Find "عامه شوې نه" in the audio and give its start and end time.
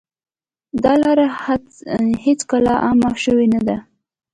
2.83-3.61